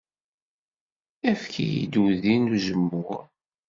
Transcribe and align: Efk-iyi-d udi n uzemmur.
Efk-iyi-d 1.31 1.93
udi 2.03 2.35
n 2.37 2.51
uzemmur. 2.55 3.21